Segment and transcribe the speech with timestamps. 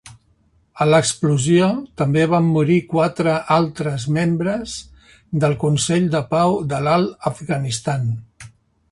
[0.83, 1.65] A l'explosió,
[2.01, 4.73] també van morir quatre altres membres
[5.43, 8.09] del Consell de Pau de l'Alt Afganistan.